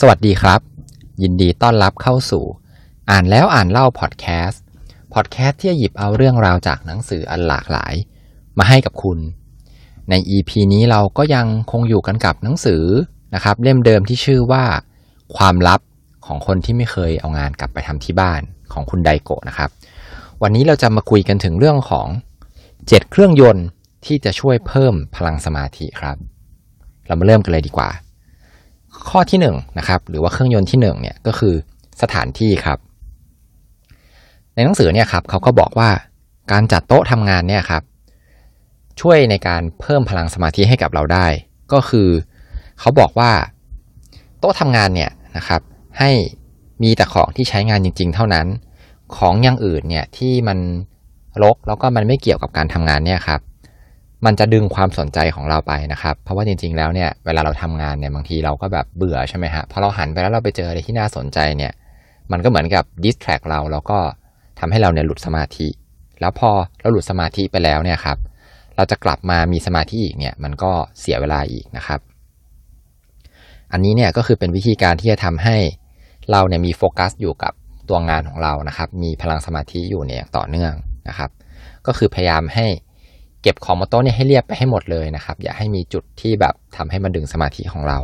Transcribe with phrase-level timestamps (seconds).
[0.00, 0.60] สวัสดีครับ
[1.22, 2.44] ยินดีต้อนรับเข้าสู่
[3.10, 4.62] อ่านแล้วอ่านเล่าพอดแคสต์
[5.14, 7.94] พอดแคสต์ที่จะหยิบเอาเรื่องราวจากหนังสืออันหลากหลาย
[8.58, 9.18] มาให้กับคุณ
[10.10, 12.84] ใน EP นี้เราก็ยังคงอยู่กันกับหนังสือ
[13.34, 14.64] นะครับ เล่มเดิมที่ชื่อว่า
[15.36, 15.80] ความลับ
[16.26, 18.40] ของคนที่ไม่เคยเอางานกลับไปทำที่บ้าน
[18.72, 19.70] ของคุณไดโกะนะครับ
[20.42, 22.08] วันนี้เราจะมาคุยกันถึงเรื่องของ
[22.60, 23.66] 7 เครื่องยนต์
[24.06, 26.16] ที่จะช่วยเพิ่มพลังสมาธิครับ
[27.06, 27.90] เรามาเริ่มกันเลยดีกว่า
[29.10, 29.46] ข้อที่1น
[29.78, 31.54] นะครับหรือว่าเครื่องยนต์ที่1เนี่ยก็คือ
[32.02, 32.78] สถานที่ครับ
[34.54, 35.90] ในหนังสือเนี่ยครับเขาก็บอกว่า
[36.52, 37.82] การจัดโต๊ะทำงานเนี่ยครับ
[39.00, 41.26] ช่วยในการเพิ่มพลังสมาธิให้กับเราได้
[41.72, 42.08] ก็คือ
[42.80, 43.32] เขาบอกว่า
[44.38, 45.60] โต๊ะทำงานเนี่ยนะครับ
[45.98, 46.10] ให้
[46.82, 48.46] มีแต่ของที่ใช้งานจริง ๆ เท่านั้น
[49.16, 50.58] ของอย่างอื่นเนี่ยที่มัน
[51.42, 53.40] รกแล้วก็มันไม่เกี่ยวกับการทำงานเนี่ยครับ
[54.24, 61.72] มันจะดึงความสนใจของเราไปนะครับ เพราะว่าจริงๆแล้วเนี่ยเวลาเราทำงานเนี่ยบางทีเราก็แบบเบื่อใช่ไหมฮะพอเราหันไปแล้วเราไปเจออะไรที่น่าสนใจเนี่ย
[62.32, 63.98] มันก็เหมือนกับดิสแทรกเราแล้วก็
[64.60, 65.68] ทำให้เราเนี่ยหลุดสมาธิ
[66.20, 66.50] แล้วพอ
[66.80, 68.18] เราหลุดสมาธิไปแล้วเนี่ยครับ
[68.76, 72.00] เราจะกลับมามีสมาธิอีกเนี่ยมันก็เสียเวลาอีกนะครับ
[73.72, 75.56] อันนี้เนี่ยก็คือเป็นวิธีการที่จะทำให้
[76.30, 77.52] เราเนี่ยมีโฟกัสอยู่กับ
[77.88, 80.72] ตัวงานของเรานะครับ มีพลังสมาธิอยู่เนี่ยอย่างต่อเนื่อง
[81.08, 81.30] นะครับ
[81.86, 82.66] ก็คือพยายามให้
[83.46, 87.98] เก็บของบนโต๊ะเนี่ยให้เรียบไปให้หมดเลยนะครับ อย่าให้มีจุดที่แบบทำให้มันดึงสมาธิของเรา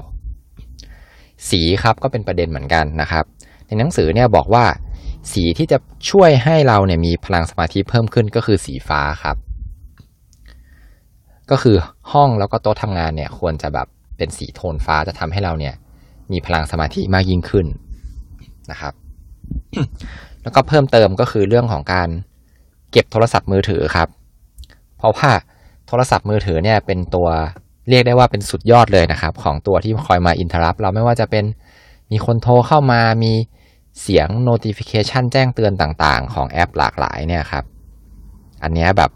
[1.49, 3.25] สีครับก็เป็นประเด็นเหมือนกันนะครับ
[3.67, 4.65] ในหนังสือเนี่ยบอกว่า
[5.33, 5.79] สีที่จะ
[6.11, 9.37] ช่วยให้เราเนี่ยมีพลังสมาธิเพิ่มขึ้นก็คือสีฟ้าครับ
[11.51, 11.77] ก็คือ
[12.13, 15.75] ห้องแล้วก็โต๊ะทำงานเนี่ยควรจะแบบเป็นสีโทนฟ้าจะทำให้เราเนี่ย
[16.33, 17.67] มีพลังสมาธิมากยิ่งขึ้น
[18.71, 18.95] นะครับ
[20.43, 22.09] แล้วก็เพิ่มเติมก็คือเรื่องของการ
[22.93, 24.09] เก็บโทรศัพท์มือถือครับ
[25.03, 25.31] เพราะว่า
[25.89, 27.29] โทรศัพท์มือถือเนี่ยเป็นตัว
[27.89, 31.45] เรียกได้ว่าเป็นสุดยอดเลยนะครับ ของตัวที่คอยมาอินเทอร์รับเราไม่ว่าจะเป็น
[32.13, 33.33] มีคนโทรเข้ามามี
[34.01, 37.65] เสียง notification แจ้งเตือนต่างๆ ของแอปหลากหลายเนี่ยครับ
[38.63, 39.11] อันนี้แบบ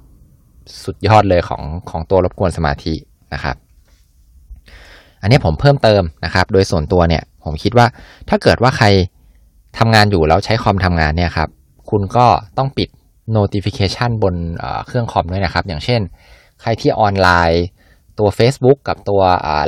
[0.85, 2.95] สุดยอดเลยของของตัวรบกวนสมาธิ
[3.35, 3.57] นะครับ
[5.23, 7.87] อันนี้ผมเพิ่มเติมนะครับ โดยส่วนตัวเนี่ยผมคิดว่า
[8.29, 8.87] ถ้าเกิดว่าใคร
[9.79, 11.49] ทำงานอยู่แล้วใช้คอมทำงานเนี่ยครับ
[11.91, 12.27] คุณก็
[12.59, 12.89] ต้องปิด
[13.37, 14.35] notification บน
[14.87, 16.01] เครื่องคอมด้วยนะครับ อย่างเช่น
[16.61, 17.65] ใครที่ออนไลน์
[18.19, 19.23] ตัว Facebook กับตัว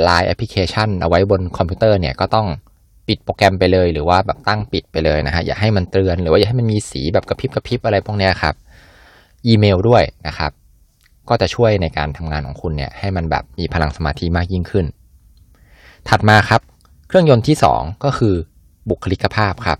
[0.07, 2.47] Line Application เอาไว้บนคอมพิวเตอร์เนี่ยก็ต้อง
[3.07, 8.55] ปิดโปรแกรมไปเลย หรือว่าแบบตั้งปิดไปเลยนะฮะอย่าให้มันเตือนหรือว่าอย่าให้มันมีสีแบบกระพริบกระพริบอะไรพวกนี้ครับ
[9.47, 10.51] อีเมลด้วยนะครับ
[11.29, 14.85] ก็จะช่วยในการทำงานของคุณเนี่ยให้มันแบบมีพลังสมาธิมากยิ่งขึ้น
[16.09, 16.61] ถัดมาครับ
[17.07, 18.35] เครื่องยนต์ที่ 2 ก็คือ
[18.89, 19.77] บุคลิกภาพครับ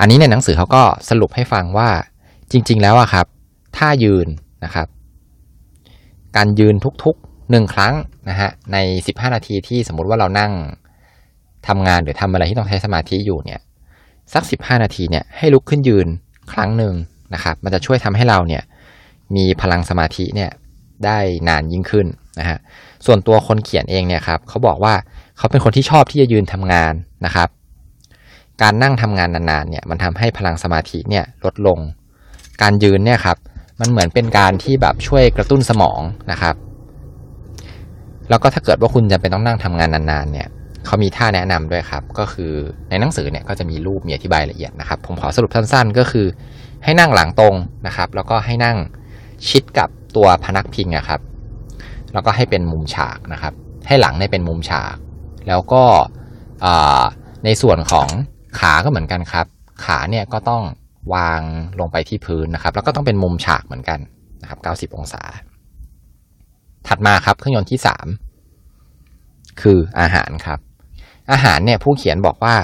[0.00, 1.88] อันนี้ในหนังสือเขาก็สรุปให้ฟังว่า
[2.52, 3.26] จริงๆแล้วอะครับ
[3.76, 4.28] ท่ายืน
[4.64, 4.88] นะครับ
[6.36, 7.94] การยืนทุกๆหนึ่งครั้ง
[8.28, 8.76] นะฮะใน
[9.08, 10.52] 15 นาทีที่สมมุติว่าเรานั่ง
[11.68, 13.60] ทำงานหรือทำอะไรที่ต้องใช้สมาธิอยู่เนี่ย
[14.32, 16.06] สัก 15 นาทีเนี่ยให้ลุกขึ้นยืน
[16.52, 16.94] ครั้งหนึ่ง
[17.34, 18.62] นะครับ มันจะช่วยทำให้เราเนี่ย
[19.36, 20.50] มีพลังสมาธิเนี่ย
[21.04, 22.06] ได้นานยิ่งขึ้น
[22.40, 22.58] นะฮะ
[23.06, 24.94] ส่วนตัวคนเขียนเองเนี่ยครับเขาบอกว่า
[25.38, 26.94] เขาเป็นคนที่ชอบที่จะยืนทำงาน
[27.26, 27.48] นะครับ
[28.62, 31.78] การนั่งทำงานนานๆเนี่ยมันทำให้พลังสมาธิเนี่ยลดลง
[32.62, 33.36] การยืนเนี่ยครับ
[33.80, 36.00] มันเหมือนเป็นการที่แบบช่วยกระตุ้นสมอง
[36.32, 36.54] นะครับ
[38.30, 40.48] แล้วก็ถ้าเกิดว่าคุณจะเป็นต้องนั่งทำงานนานๆเนี่ย
[40.86, 42.52] เขามีท่าแนะนำด้วยครับ ก็คือ
[42.88, 46.26] ในหนังสือเนี่ยก็จะมีรูปมีอธิบายละเอียดนะครับ ผมขอสรุปสั้นๆ ก็คือ
[46.84, 47.54] ให้นั่งหลังตรง
[47.86, 48.76] นะครับ แล้วก็ให้นั่ง
[49.48, 51.20] ชิดกับตัวพนักพิงอะครับ
[52.12, 53.52] แล้วก็ให้เป็นมุมฉากนะครับ
[53.86, 54.96] ให้หลังเนี่ยเป็นมุมฉาก
[55.48, 55.82] แล้วก็
[57.44, 58.08] ในส่วนของ
[58.58, 59.46] ขาก็เหมือนกันครับ
[59.84, 60.62] ขาเนี่ยก็ต้อง
[61.14, 61.40] วาง
[61.80, 64.00] ลงไปที่พื้นนะครับ แล้วก็ต้องเป็นมุมฉากเหมือนกัน
[64.42, 64.58] นะครับ
[64.92, 65.22] 90 องศา
[66.86, 67.80] ถัดมาครับเครื่องยนต์ที่
[68.70, 70.58] 3 คืออาหารครับ
[71.32, 72.56] อาหารเนี่ยผู้เขียนบอกว่า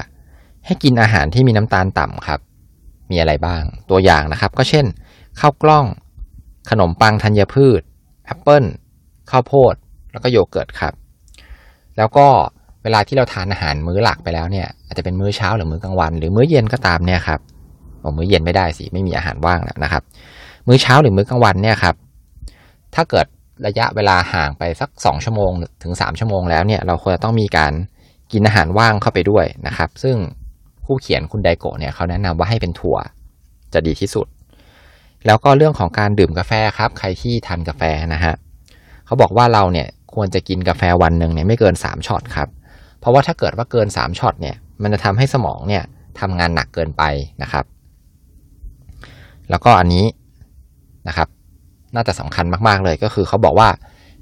[0.67, 2.41] ให้กินอาหารที่มีน้ำตาลต่ำครับ
[3.11, 4.87] มีอะไรบ้าง ตัวอย่างนะครับ ก็เช่น
[5.41, 5.87] ข้าวกล้อง
[6.71, 7.81] ขนมปังธัญพืช
[8.27, 8.65] แอปเปิล
[9.31, 9.75] ข้าวโพด
[10.13, 10.95] แล้วก็โยเกิร์ตครับ
[11.97, 12.27] แล้วก็
[12.83, 17.41] เวลาที่เราทานอาหารมื้อหลักไปแล้วเนี่ย อาจจะเป็นมื้อเช้าหรือมื้อกลางวัน หรือมื้อเย็นก็ตามเนี่ยครับ
[18.17, 20.03] มื้อเย็นไม่ได้สิไม่มีอาหารว่างแล้วนะครับ
[20.67, 21.95] มื้อเช้าหรือมื้อกลางวันเนี่ยครับ
[22.95, 23.27] ถ้าเกิด
[23.67, 25.51] ระยะเวลาห่างไปสัก 2 ชั่วโมง
[25.83, 27.73] ถึง 3 ชั่วโมงแล้วเนี่ยเราควรจะต้องมีการ
[28.33, 30.17] กินอาหารว่างเข้าไปด้วยนะครับ ซึ่ง
[30.85, 32.97] ผู้เขียนคุณไดโกะเนี่ยเขาแนะนำว่าให้เป็นถั่ว
[33.73, 34.27] จะดีที่สุด
[35.27, 37.83] แล้วก็เรื่องของการดื่มกาแฟครับ ใครที่ทานกาแฟ
[38.15, 38.35] นะฮะ
[39.07, 42.49] เขาบอกว่าเราเนี่ยควรจะกินกาแฟวันหนึ่งเนี่ยไม่เกิน 3ช็อตครับ
[43.01, 45.83] เพราะว่าถ้าเกิดว่าเกิน 3ช็อตเนี่ยมันจะทำให้สมองเนี่ย
[46.21, 47.03] ทำงานหนักเกินไป
[47.43, 47.65] นะครับ
[49.51, 50.05] แล้วก็อันนี้
[51.09, 51.29] นะครับ
[51.95, 53.69] น่าจะสำคัญมากๆเลยก็คือเขาบอกว่า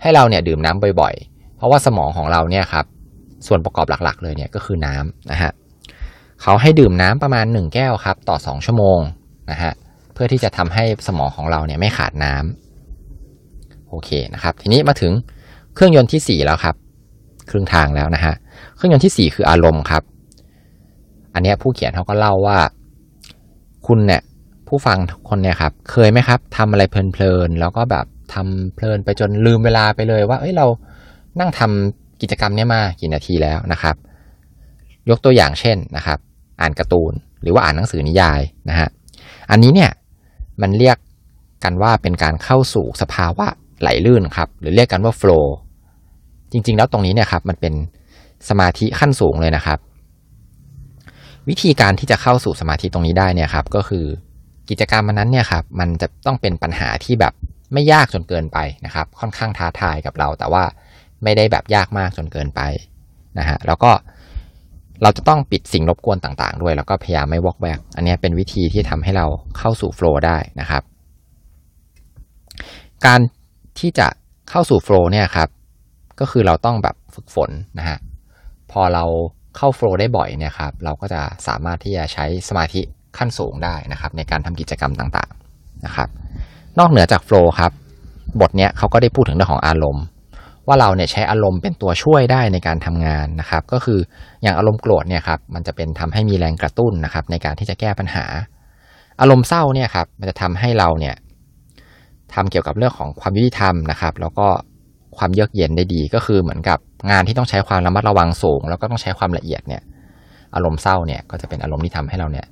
[0.02, 2.86] ให้เราเนี่ยดื่มน้ำบ่อยๆ เพราะว่าสมองของเราเนี่ยครับ
[3.46, 5.52] ส่วนประกอบหลักๆ เลยเนี่ยก็คือน้ำนะฮะ
[6.42, 8.98] เขาให้ดื่มน้ำประมาณ 1 แก้วครับต่อ 2 ชั่วโมง
[9.50, 9.72] นะฮะ
[10.12, 15.12] เพื่อที่จะทำให้สมองของเราเนี่ยไม่ขาดน้ำโอเคนะครับทีนี้มาถึง
[15.74, 16.74] เครื่องยนต์ที่ 4 แล้วครับ
[17.50, 18.34] ครึ่งทางแล้วนะฮะ
[18.76, 20.02] เครื่องยนต์ที่ 4 คืออารมณ์ครับ
[21.34, 22.58] อันนี้ผู้เขียนเขาก็เล่าว่า
[23.86, 24.22] คุณเนี่ย
[24.72, 30.66] ผู้ฟังทุกคนเนี่ยครับเคยไหมครับทำอะไรเพลินๆแล้วก็แบบทำเพลินไปจนลืมเวลาไปเลยว่าเอ้ยเรา
[31.40, 33.96] นั่งทำกิจกรรมเนี้ยมากี่นาทีแล้วนะครับ
[35.10, 36.18] ยกตัวอย่างเช่นนะครับ
[36.60, 38.40] อ่านการ์ตูนหรือว่าอ่านหนังสือนิยาย
[38.70, 38.88] นะฮะ
[39.50, 39.90] อันนี้เนี่ย
[40.62, 40.96] มันเรียก
[41.64, 43.46] กันว่าเป็นการเข้าสู่สภาวะ
[43.80, 45.54] ไหลลื่นครับหรือเรียกกันว่าโฟล์
[46.52, 47.74] จริง ๆ แล้วตรงนี้เนี่ยครับมันเป็น
[48.48, 49.78] สมาธิขั้นสูงเลยนะครับ
[51.48, 54.06] วิธีการที่จะเข้าสู่สมาธิตรงนี้ได้เนี่ยครับ ก็คือ
[54.72, 57.32] กิจกรรมมันนั้นเนี่ยครับมันจะต้องเป็นปัญหาที่แบบ
[57.72, 60.64] ไม่ยากจนเกินไปนะครับ ค่อนข้างท้าทายกับเรา แต่ว่า
[61.22, 62.60] ไม่ได้แบบยากมากจนเกินไป
[63.38, 63.90] นะฮะแล้วก็
[65.02, 69.26] เราจะต้องปิดสิ่งรบกวนต่างๆ ด้วย แล้วก็พยายามไม่วอกแวกอันนี้เป็นวิธีที่ทำให้เรา
[69.58, 70.82] เข้าสู่โฟล์ได้นะครับ
[73.06, 73.20] การ
[73.78, 74.08] ที่จะ
[74.50, 75.48] เข้าสู่โฟล์เนี่ยครับ
[76.20, 77.98] ก็คือเราต้องแบบฝึกฝนนะฮะ
[78.72, 79.04] พอเรา
[79.56, 82.82] เข้าโฟล์ได้บ่อยเนี่ยครับเราก็จะสามารถที่จะใช้สมาธิ
[83.18, 86.08] ขั้นสูงได้นะครับ ในการทำกิจกรรมต่างๆนะครับ
[86.78, 87.72] นอกเหนือจากโฟล์ครับ
[88.40, 90.04] บทเนี้ยเขาก็ได้พูดถึงเรื่องของอารมณ์
[90.66, 93.98] ว่าเราเนี่ยใช้อารมณ์เป็นตัวช่วยได้ในการทำงานนะครับ ก็คือ
[94.42, 98.24] อย่างอารมณ์โกรธเนี่ยครับมันจะเป็นทำให้มีแรงกระตุ้นนะครับ ในการที่จะแก้ปัญหา
[99.20, 101.14] อารมณ์เศร้าเนี่ยครับมันจะทำให้เราเนี่ย
[102.34, 104.46] ทำเกี่ยวกับเรื่องของความยุติธรรมนะครับ แล้วก็
[105.18, 106.78] ความเยือกเย็นได้ดี ก็คือเหมือนกับ
[107.10, 109.82] งานที่ต้องใช้ความระมัดระวังสูง แล้วก็ต้องใช้ความละเอียดเนี่ย
[110.54, 112.46] อารมณ์เศร้าเนี่ยก็จะเป็นอารมณ์ที่ทำให้เราเนี่ย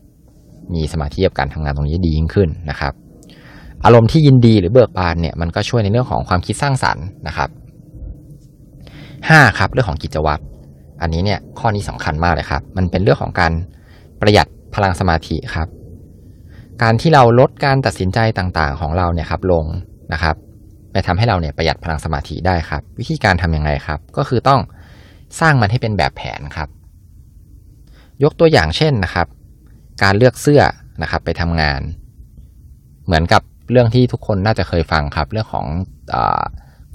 [0.74, 2.92] มีสมาธิกับการทำงานตรงนี้ดียิ่งขึ้นนะครับ
[3.84, 7.50] อารมณ์ที่ยินดีหรือเบิกบานเนี่ยมันก็ช่วยในเรื่องของความคิดสร้างสรรค์นะครับ
[9.28, 10.42] ห้าครับเรื่องของกิจวัตร
[11.02, 13.52] อันนี้เนี่ยข้อนี้สำคัญมากเลยครับ มันเป็นเรื่องของการ
[14.20, 15.68] ประหยัดพลังสมาธิครับ
[16.82, 19.64] การที่เราลดการตัดสินใจต่างๆ ของเราเนี่ยครับลง
[20.12, 20.36] นะครับ
[20.92, 24.60] ไปทำให้เราเนี่ยประหยัดพลังสมาธิได้ครับ วิธีการทํำยังไงครับ ก็คือต้อง
[25.40, 26.68] สร้างมันให้เป็นแบบแผนครับ
[28.22, 29.26] ยกตัวอย่างเช่นนะครับ
[30.02, 30.62] การเลือกเสื้อ
[31.02, 31.81] นะครับไปทำงาน
[33.06, 35.67] เหมือนกับเรื่องที่ทุกคนน่าจะเคยฟังครับ เรื่องของ
[36.14, 36.17] อ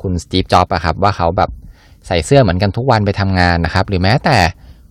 [0.01, 1.49] คุณสตีฟจ็อบส์ครับว่าเขาแบบ
[2.07, 4.37] ใส่เสื้อเหมือนกันทุกวันไปทำงานนะครับ หรือแม้แต่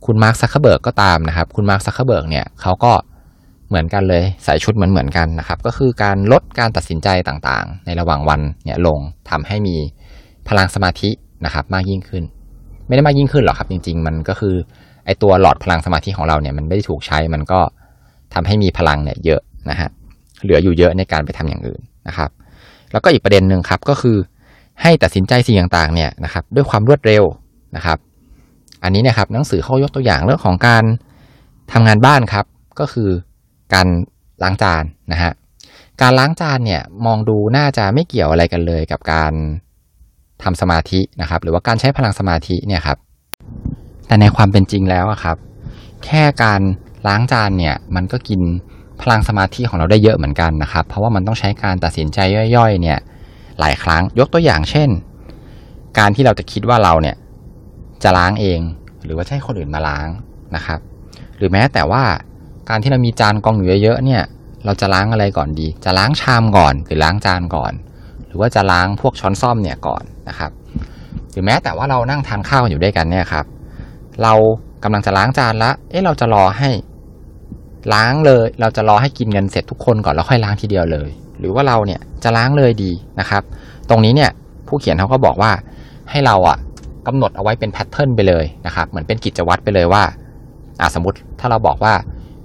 [0.07, 2.93] คุณมาร์คซักเคอร์เบิร์กก็ตามนะครับ คุณมาร์คซักเคอร์เบิร์กเนี่ยเขาก็
[3.69, 8.99] เหมือนกันเลยใส่ชุดเหมือนเหมือนกันนะครับ ก็คือการลดการตัดสินใจต่างๆ ในระหว่างวันเนี่ยลง
[9.31, 9.77] ทำให้มี
[10.49, 11.11] พลังสมาธิ
[11.45, 12.25] นะครับมากยิ่งขึ้น
[12.87, 14.55] ไม่ได้มากยิ่งขึ้นหรอกครับ จริง ๆ มันก็คือ
[15.07, 17.61] ไอตัวหลอดพลังสมาธิของเราเนี่ยมันไม่ได้ถูกใช้มันก็
[18.35, 19.41] ทำให้มีพลังเนี่ยเยอะ
[19.71, 19.89] นะฮะ
[20.43, 22.31] เหลืออยู่เยอะในการไปทำอย่างอื่นนะครับ
[22.93, 24.17] แล้วก็อีกประเด็นหนึ่งครับก็คือ
[24.83, 27.23] ให้ตัดสินใจสิ่งต่างๆเนี่ยนะครับด้วยความรวดเร็ว
[27.77, 27.99] นะครับ
[28.83, 30.85] อันนี้นี่ยครับหนังสือเขายกตัวอย่างเรื่องของการ
[31.73, 32.47] ทำงานบ้านครับ
[32.81, 33.11] ก็คือ
[33.75, 33.87] การ
[34.43, 35.33] ล้างจานนะฮะ
[36.03, 39.33] การล้างจานเนี่ยมองดูน่าจะไม่เกี่ยวอะไรกันเลยกับการ
[40.43, 42.99] ทำสมาธินะครับ หรือว่าการใช้พลังสมาธิเนี่ยครับ
[44.07, 45.37] แต่ในความเป็นจริงแล้วครับ
[46.05, 46.61] แค่การ
[47.09, 48.41] ล้างจานเนี่ยมันก็กิน
[49.01, 52.19] พลังสมาธิของเราได้เยอะเหมือนกันนะครับ เพราะว่ามันต้องใช้การตัดสินใจ
[52.57, 52.99] ย่อยๆ เนี่ย
[53.61, 54.89] หลายครั้งยกตัวอย่างเช่น
[55.99, 57.17] การที่เราจะคิดว่าเราเนี่ย
[58.03, 58.61] จะล้างเอง
[59.05, 60.09] หรือว่าให้คนอื่นมาล้าง
[60.57, 60.81] นะครับ
[61.37, 62.05] หรือแม้แต่ว่า
[62.69, 64.23] การที่เรามีจานกองอยู่เยอะๆเนี่ย
[64.65, 67.73] เราจะล้างอะไรก่อนดี จะล้างชามก่อนหรือล้างจานก่อน
[68.27, 70.51] หรือว่าจะล้างพวกช้อนซ่อมเนี่ยก่อนนะครับ
[71.31, 73.47] หรือแม้แต่ว่าเรานั่งทานข้าวอยู่ด้วยกันเนี่ยครับ
[74.23, 74.33] เรา
[74.85, 76.71] กำลังจะล้างจานล้วเอ๊ะเราจะรอให้
[77.93, 83.43] ล้างเลย เราจะรอให้กินเงินเสร็จทุกคนก่อนแล้วค่อยล้างทีเดียวเลย หรือว่าเราเนี่ยจะล้างเลยดีนะครับ
[83.91, 84.31] ตรงนี้เนี่ย
[84.69, 85.53] ผู้เขียนเขาก็บอกว่า
[86.11, 86.59] ให้เราอะ
[87.07, 90.03] กำหนดเอาไว้เป็นแพทเทิร์นไปเลยนะครับ เหมือนเป็นกิจวัตรไปเลยว่า
[90.81, 91.95] อ่าสมมติถ้าเราบอกว่า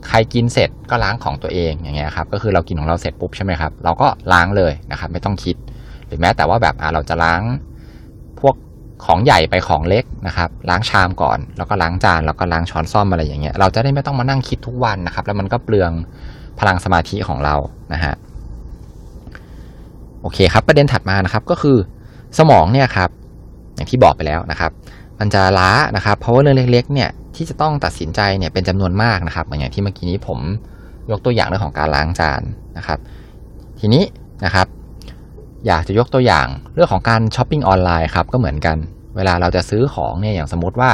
[0.07, 5.55] ใครกินเสร็จก็ล้างของตัวเองอย่างเงี้ยครับก็คือเรากินของเราเสร็จปุ๊บใช่ไหมครับเราก็ล้างเลยนะครับ ไม่ต้องคิด
[6.05, 7.41] หรือแม้แต่ว่าแบบอ่าเราจะล้าง
[9.05, 15.91] ของใหญ่ไปของเล็กนะครับ ล้างชามก่อน แล้วก็ล้างจานแล้วก็ล้างช้อนซ่อมอะไรอย่างเงี้ยเราจะได้ไม่ต้องมานั่งคิดทุกวันนะครับ แล้วมันก็เปลือง
[16.59, 17.55] พลังสมาธิของเรา
[17.93, 18.13] นะฮะ
[20.21, 21.77] โอเคครับ ประเด็นถัดมานะครับก็คือ
[22.37, 23.09] สมองเนี่ยครับ
[23.75, 24.71] อย่างที่บอกไปแล้วนะครับ
[25.19, 30.39] มันจะล้านะครับ เพราะว่าเรื่องเล็ก ๆ เนี่ยที่จะต้องตัดสินใจเนี่ยเป็นจำนวนมากนะครับอย่างที่เมื่อกี้นี้ผม
[31.11, 32.41] ยกตัวอย่างเรื่องของการล้างจาน
[32.77, 32.99] นะครับ
[33.79, 34.03] ทีนี้
[34.45, 34.67] นะครับ
[35.67, 38.77] อยากจะยกตัวอย่างเรื่องของการช้อปปิ้งออนไลน์ครับก็เหมือนกัน
[39.15, 40.91] เวลาเราจะซื้อของเนี่ยอย่างสมมติว่า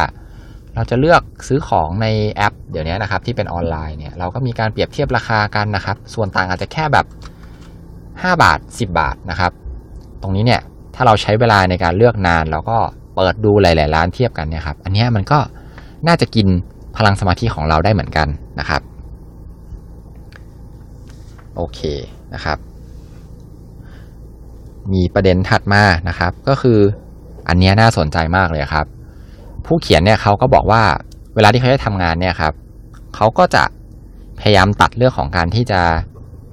[0.76, 7.06] เราจะเลือกซื้อของในแอป เดี๋ยวนี้นะครับที่เป็นออนไลน์เนี่ยเราก็มีการเปรียบเทียบราคากันนะครับ ส่วนต่างอาจจะแค่แบบ
[7.74, 9.52] 5 บาท 10 บาทนะครับ
[10.22, 10.62] ตรงนี้เนี่ย
[10.96, 12.78] ถ้าเราใช้เวลาในการเลือกนานเราก็
[13.16, 15.40] เปิดดูหลาย ๆ ร้านเทียบกันเนี่ยครับอันนี้มันก็
[16.08, 16.48] น่าจะกิน
[16.98, 18.28] พลังสมาธิของเราได้เหมือนกัน
[18.60, 18.82] นะครับ
[21.56, 21.80] โอเค
[22.34, 22.58] นะครับ
[24.94, 26.80] มีประเด็นถัดมานะครับ ก็คือ
[27.48, 28.86] อันนี้น่าสนใจมากเลยครับ
[29.66, 30.84] ผู้เขียนเนี่ยเขาก็บอกว่า
[31.36, 32.54] เวลาที่เขาจะทำงานเนี่ยครับ
[33.16, 33.64] เขาก็จะ
[34.40, 35.82] พยายามตัดเรื่องของการที่จะ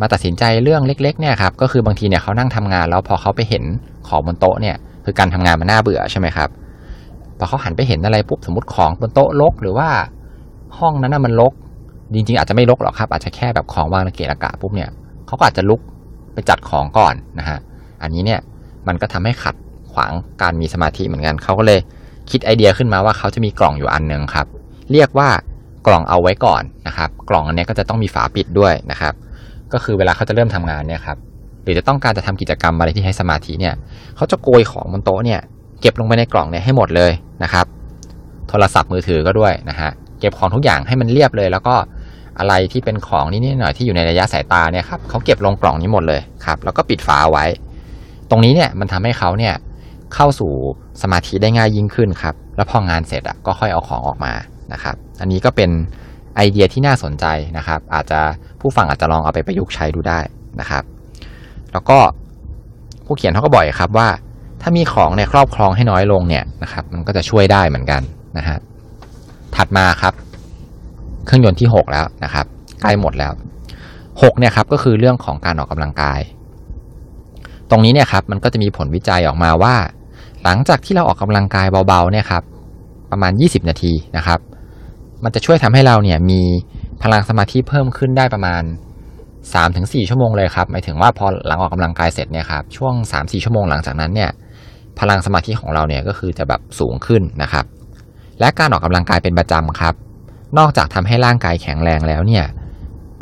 [0.01, 3.65] มาตัดสินใจเรื่องเล็ก ๆ เนี่ยครับก็คือบางทีเนี่ยเขานั่งทำงานแล้วพอเขาไปเห็น
[4.09, 6.49] ของบนโต๊ะเนี่ยคือการทำงานมันน่าเบื่อใช่ไหมครับ
[7.39, 9.89] พอเขาหันไปเห็นอะไรปุ๊บสมมติของบนโต๊ะรกหรือว่า
[10.79, 11.53] ห้องนั้นน่ะมันรก
[12.15, 14.91] จริง ๆ อาจจะไม่รกหรอกครับ อาจจะแค่แบบของวางระเกะระกะปุ๊บเนี่ย
[15.27, 15.81] เขาก็อาจจะลุก
[16.33, 17.59] ไปจัดของก่อนนะฮะ
[18.03, 18.41] อันนี้เนี่ย
[18.89, 19.55] มันก็ทำให้ขัด
[19.93, 21.81] ขวางการมีสมาธิเหมือนกัน เขาก็เลย
[22.31, 24.47] คิดไอเดียขึ้นมาว่าเขาจะมีกล่องอยู่อันหนึ่งครับ
[24.93, 25.29] เรียกว่า
[25.87, 29.15] กล่องเอาไว้ก่อนนะครับ กล่องอันนี้ก็จะต้องมีฝาปิดด้วยนะครับ
[29.73, 31.19] ก็คือเวลาเขาจะเริ่มทำงานเนี่ยครับ
[31.63, 33.75] หรือจะต้องการจะทำกิจกรรมอะไรที่ให้สมาธิเนี่ย
[34.17, 35.41] เขาจะโกยของบนโต๊ะเนี่ย
[35.81, 37.67] เก็บลงไปในกล่องเนี่ยให้หมดเลยนะครับ
[38.49, 39.91] โทรศัพท์มือถือก็ด้วยนะฮะ
[40.21, 41.75] เก็บของทุกอย่างให้มันเรียบเลย แล้วก็
[42.39, 47.45] อะไรที่เป็นของนิดๆหน่อยที่อยู่ในระยะสายตาเนี่ยครับเขาเก็บลงกล่องนี้หมดเลยครับแล้วก็ปิดฝาไว้
[48.33, 49.55] ตรงนี้เนี่ยมันทำให้เขาเนี่ย
[50.15, 50.53] เข้าสู่
[51.03, 54.33] สมาธิได้ง่ายยิ่งขึ้นครับ แล้วพองานเสร็จอะก็ค่อยเอาของออกมา
[54.73, 55.71] นะครับ อันนี้ก็เป็น
[56.37, 57.25] ไอเดียที่น่าสนใจ
[57.57, 58.21] นะครับ อาจจะ
[58.61, 60.19] ผู้ฟังอาจจะลองเอาไปประยุกต์ใช้ดูได้
[60.61, 60.83] นะครับ
[61.73, 61.99] แล้วก็
[63.07, 64.09] ผู้เขียนเขาก็บ่อกครับว่า
[64.63, 68.03] ถ้ามีของในครอบครองให้น้อยลงเนี่ยนะครับมันก็จะช่วยได้เหมือนกัน
[68.39, 68.59] นะฮะ
[69.57, 70.15] ถัดมาครับ
[71.27, 72.47] เครื่องยนต์ที่ 6 แล้วนะครับ
[72.83, 73.33] ใกล้หมดแล้ว
[73.91, 76.21] 6เนี่ยครับก็คือเรื่องของการออกกำลังกาย
[77.73, 79.75] ตรงนี้เนี่ยครับมันก็จะมีผลวิจัยออกมาว่า
[80.45, 82.43] หลังจากที่เราออกกำลังกายเบาๆเนี่ยครับ
[83.11, 84.41] ประมาณ 20 นาทีนะครับ
[85.25, 86.41] มันจะช่วยทำให้เราเนี่ยมี
[87.03, 88.63] พลังสมาธิเพิ่มขึ้นได้ประมาณ
[89.35, 94.31] 3-4 ชั่วโมงเลยครับหมายถึงว่าพอหลังออกกำลังกายเสร็จเนี่ยครับช่วง 3-4 ชั่วโมงหลังจากนั้นเนี่ย
[95.01, 97.65] พลังสมาธิของเราเนี่ยก็คือจะแบบสูงขึ้นนะครับ
[98.41, 99.95] และการออกกำลังกายเป็นประจำครับ
[100.59, 102.45] นอกจากทำให้ร่างกายแข็งแรงแล้วเนี่ย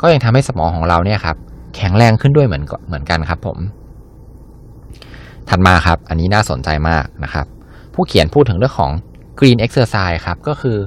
[0.01, 1.37] ก็ยังทำให้สมองของเราเนี่ยครับ
[1.75, 3.57] แข็งแรงขึ้นด้วยเหมือนเหมือนกันครับผม
[5.53, 7.45] ถัดมาครับ อันนี้น่าสนใจมากนะครับ
[7.93, 8.91] ผู้เขียนพูดถึงเรื่องของ
[9.39, 10.77] green exercise ครับ ก็คือ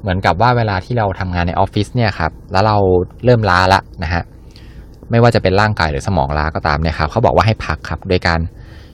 [0.00, 2.76] เหมือนกับว่าเวลาที่เราทำงานในออฟฟิศเนี่ยครับ แล้วเรา
[3.24, 4.22] เริ่มล้าละนะฮะ
[5.10, 8.40] ไม่ว่าจะเป็นร่างกายหรือสมองล้าก็ตามเนี่ยครับ เขาบอกว่าให้พักครับ โดยการ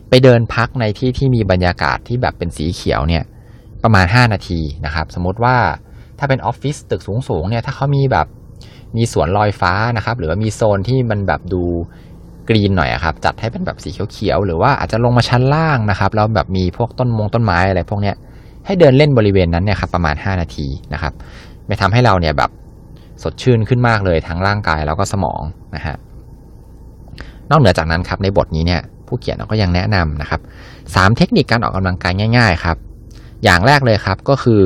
[0.09, 3.25] ไปเดินพักในที่ที่มีบรรยากาศที่แบบเป็นสีเขียวเนี่ย
[3.83, 5.57] ประมาณ 5 นาทีนะครับ สมมติว่า
[6.19, 8.27] ถ้าเป็นออฟฟิศตึกสูงๆเนี่ย ถ้าเขามีแบบ
[8.97, 11.65] มีสวนลอยฟ้านะครับ หรือว่ามีโซนที่มันแบบดู
[12.57, 18.17] รีนหน่อยครับจัดให้เป็นแบบสีเขียวๆหรือว่าอาจจะลงมาชั้นล่างนะครับแล้วแบบมีพวกต้นมงต้นไม้อะไรพวกเนี้ย
[18.67, 21.13] ให้เดินเล่นบริเวณนั้นเนี่ยครับประมาณ 5 นาทีนะครับ
[21.67, 22.51] ไม่ทำให้เราเนี่ยแบบ
[23.23, 25.43] สดชื่นขึ้นมากเลยทั้งร่างกายแล้วก็สมอง
[25.75, 25.97] นะฮะ
[27.51, 30.41] นอกเหนือจากนั้นครับในบทนี้เนี่ยผู้เขียนก็ยังแนะนำนะครับ
[30.95, 32.77] สามเทคนิคการออกกำลังกายง่าย ๆ ครับ
[33.45, 34.61] อย่างแรกเลยครับก็คือ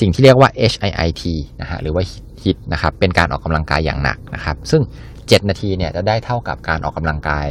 [0.00, 1.22] สิ่งที่เรียกว่า HIIT
[1.60, 4.82] นะฮะหรือว่า HIT นะครับเป็นการออกกำลังกายอย่างหนักนะครับ ซึ่ง
[5.30, 7.48] 7 นาทีเนี่ยจะได้เท่ากับการออกกำลังกาย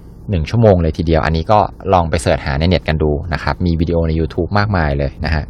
[0.00, 1.58] 1 ชั่วโมงเลยทีเดียว อันนี้ก็
[1.92, 5.44] ลองไปเสิร์ชหาในเน็ตกันดูนะครับ มีวิดีโอใน YouTube มากมายเลยนะฮะ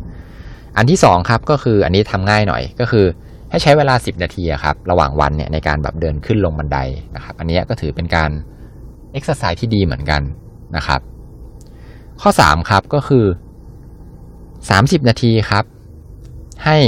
[0.76, 3.06] อันที่ 2 ครับก็คืออันนี้ทำง่ายหน่อยก็คือ
[3.50, 6.78] ให้ใช้เวลา 10 นาทีครับระหว่างวันเนี่ยในการแบบเดินขึ้นลงบันได
[7.14, 8.30] นะครับอันนี้ก็ถือเป็นการ
[9.12, 10.22] เอ็กซ์ไซส์ที่ดีเหมือนกัน
[10.76, 11.00] นะครับ
[12.22, 13.24] ข้อ 3 ครับก็คือ
[14.56, 15.64] 30 นาทีครับ
[16.64, 16.78] ให้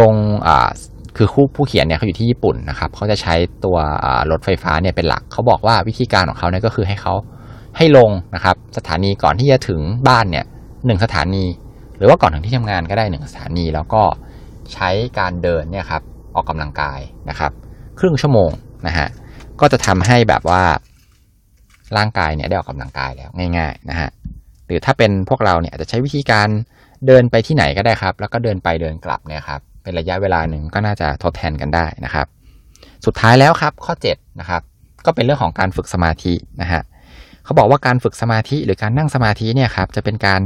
[0.00, 0.14] ลง
[0.46, 0.68] อ่า
[1.16, 3.76] คือคู่ผู้เขียนเนี่ยเขาอยู่ที่ญี่ปุ่นนะครับเขาจะใช้ตัว
[4.30, 7.14] รถไฟฟ้าเนี่ยเป็นหลักเขาบอกว่าวิธีการของเขาเนี่ยก็คือให้เขา
[7.76, 10.44] ให้ลงนะครับ สถานีก่อนที่จะถึงบ้านเนี่ย
[10.86, 11.44] หนึ่งสถานี
[11.96, 14.02] หรือว่าก่อนถึงที่ทำงานก็ได้หนึ่งสถานีแล้วก็
[14.72, 16.02] ใช้การเดินเนี่ยครับ
[16.34, 17.52] ออกกำลังกายนะครับ
[17.98, 18.50] ครึ่งชั่วโมง
[18.86, 19.08] นะฮะ
[19.60, 20.62] ก็จะทำให้แบบว่า
[21.96, 24.10] ร่างกายเนี่ยได้ออกกำลังกายแล้วง่ายๆนะฮะ
[24.66, 26.48] หรือถ้าเป็นพวกเราเนี่ยอาจจะใช้วิธีการ
[27.06, 32.26] เดินไปที่ไหนก็ได้ครับ แล้วก็เดินไปเดินกลับเนี่ยครับ เป็นระยะเวลาหนึ่งก็น่าจะทดแทนกันได้นะครับ
[33.06, 34.62] สุดท้ายแล้วครับข้อ7นะครับ
[35.06, 36.82] ก็เป็นเรื่องของการฝึกสมาธินะฮะ
[37.44, 40.40] เขาบอกว่าการฝึกสมาธิหรือการนั่งสมาธิเนี่ยครับจะเป็นการ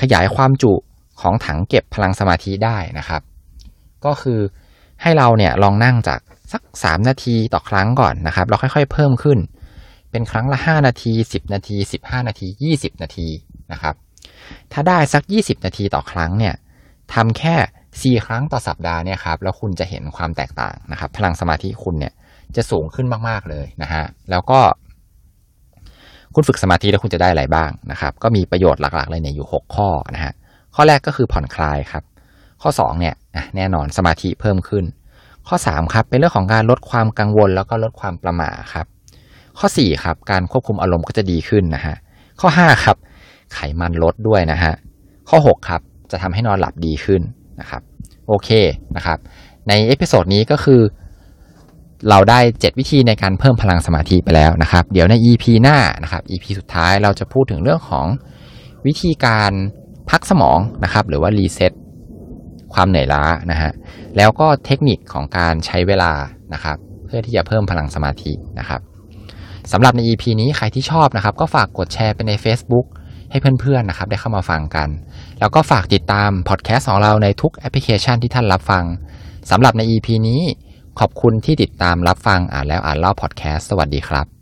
[0.00, 0.72] ขยายความจุ
[1.20, 3.22] ของถังเก็บพลังสมาธิได้นะครับ
[4.04, 4.40] ก็คือ
[5.02, 6.20] ให้เราเนี่ยลองนั่งจาก
[6.52, 9.38] สัก 3 นาทีต่อครั้งก่อนนะครับเราค่อยๆ เพิ่มขึ้น
[10.10, 13.28] เป็นครั้งละ 5 นาที 10 นาที 15 นาที 20 นาที
[13.72, 13.94] นะครับ
[14.72, 16.54] ถ้าได้สัก 20 นาทีต่อครั้งเนี่ย
[17.14, 17.56] ทำแค่
[18.02, 22.12] สี่ครั้งต่อสัปดาห์เนี่ยครับแล้วคุณจะเห็นความแตกต่างนะครับ พลังสมาธิคุณเนี่ย
[22.56, 24.60] จะสูงขึ้นมาก ๆ เลยนะฮะแล้วก็
[26.34, 30.32] คุณฝึกสมาธิแล้วคุณจะได้อะไรบ้างนะครับ ก็มีประโยชน์หลัก ๆ เลยเนี่ยอยู่ 6 ข้อนะฮะ
[30.74, 32.04] ข้อแรกก็คือผ่อนคลายครับ
[32.62, 33.14] ข้อ2เนี่ย
[33.56, 34.84] แน่นอนสมาธิเพิ่มขึ้น
[35.48, 38.86] ข้อ3ครับเป็นเรื่องของการลดความกังวล แล้วก็ลดความประหม่าครับ
[39.58, 41.94] ข้อ4ครับการควบคุมอารมณ์ก็จะดีขึ้นนะฮะ
[42.40, 42.96] ข้อ5ครับ
[43.54, 44.72] ไขมันลดด้วยนะฮะ
[45.28, 47.22] ข้อ6ครับจะทำให้นอนหลับดีขึ้น
[47.60, 47.82] นะครับ
[48.28, 48.48] โอเค
[48.96, 49.18] นะครับ
[49.68, 50.80] ใน episode นี้ก็คือ
[52.08, 58.06] เราได้ 7 วิธีในการเพิ่มพลังสมาธิไปแล้วนะครับ เดี๋ยวใน EP หน้านะครับ EP สุดท้ายเราจะพูดถึงเรื่องของ
[58.86, 59.52] วิธีการ
[60.10, 61.72] พักสมองนะครับ หรือว่า reset
[62.74, 63.72] ความเหนื่อยล้านะฮะ
[64.16, 66.12] แล้วก็เทคนิคของการใช้เวลา
[66.54, 68.80] นะครับ เพื่อที่จะเพิ่มพลังสมาธินะครับ
[69.72, 72.86] สำหรับใน EP นี้ใครที่ชอบนะครับ ก็ฝากกดแชร์ไปใน Facebook
[73.30, 74.88] ให้เพื่อนๆนะครับ ได้เข้ามาฟังกัน
[75.40, 78.84] แล้วก็ฝากติดตามพอดแคสต์ของเราในทุกแอปพลิเคชันที่ท่านรับฟัง
[79.50, 80.42] สำหรับใน EP นี้
[81.00, 84.35] ขอบคุณที่ติดตามรับฟังอ่านแล้วอ่านเล่าพอดแคสต์สวัสดีครับ